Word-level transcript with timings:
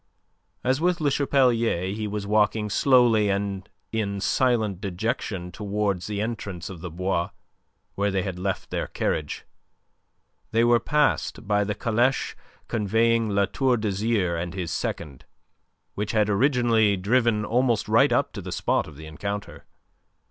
As, 0.63 0.81
with 0.81 0.99
Le 0.99 1.11
Chapelier, 1.11 1.93
he 1.93 2.07
was 2.07 2.25
walking 2.25 2.71
slowly 2.71 3.29
and 3.29 3.69
in 3.91 4.19
silent 4.19 4.81
dejection 4.81 5.51
towards 5.51 6.07
the 6.07 6.19
entrance 6.21 6.71
of 6.71 6.81
the 6.81 6.89
Bois, 6.89 7.29
where 7.93 8.09
they 8.09 8.23
had 8.23 8.39
left 8.39 8.71
their 8.71 8.87
carriage, 8.87 9.45
they 10.49 10.63
were 10.63 10.79
passed 10.79 11.47
by 11.47 11.63
the 11.63 11.75
caleche 11.75 12.33
conveying 12.67 13.29
La 13.29 13.45
Tour 13.45 13.77
d'Azyr 13.77 14.41
and 14.41 14.55
his 14.55 14.71
second 14.71 15.25
which 15.93 16.13
had 16.13 16.31
originally 16.31 16.97
driven 16.97 17.45
almost 17.45 17.87
right 17.87 18.11
up 18.11 18.33
to 18.33 18.41
the 18.41 18.51
spot 18.51 18.87
of 18.87 18.95
the 18.95 19.05
encounter. 19.05 19.67